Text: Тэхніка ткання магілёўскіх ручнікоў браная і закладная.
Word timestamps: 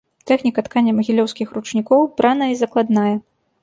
Тэхніка 0.29 0.63
ткання 0.67 0.95
магілёўскіх 1.01 1.47
ручнікоў 1.59 2.11
браная 2.19 2.53
і 2.57 2.61
закладная. 2.67 3.15